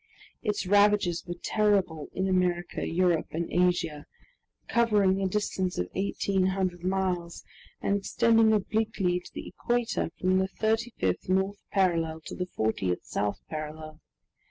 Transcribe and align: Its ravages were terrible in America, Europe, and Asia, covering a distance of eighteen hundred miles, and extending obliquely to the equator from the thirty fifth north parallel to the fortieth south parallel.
Its 0.41 0.65
ravages 0.65 1.23
were 1.27 1.35
terrible 1.43 2.07
in 2.15 2.27
America, 2.27 2.83
Europe, 2.87 3.27
and 3.33 3.47
Asia, 3.53 4.07
covering 4.67 5.21
a 5.21 5.27
distance 5.27 5.77
of 5.77 5.91
eighteen 5.93 6.47
hundred 6.47 6.83
miles, 6.83 7.43
and 7.81 7.97
extending 7.97 8.51
obliquely 8.51 9.19
to 9.19 9.31
the 9.35 9.47
equator 9.47 10.09
from 10.19 10.39
the 10.39 10.47
thirty 10.47 10.89
fifth 10.97 11.29
north 11.29 11.59
parallel 11.71 12.19
to 12.25 12.33
the 12.33 12.47
fortieth 12.47 13.03
south 13.05 13.41
parallel. 13.47 13.99